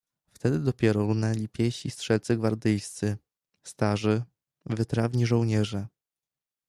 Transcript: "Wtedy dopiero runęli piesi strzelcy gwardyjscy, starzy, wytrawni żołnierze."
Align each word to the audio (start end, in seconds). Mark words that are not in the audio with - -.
"Wtedy 0.33 0.59
dopiero 0.59 0.99
runęli 1.05 1.49
piesi 1.49 1.91
strzelcy 1.91 2.37
gwardyjscy, 2.37 3.17
starzy, 3.63 4.23
wytrawni 4.65 5.25
żołnierze." 5.25 5.87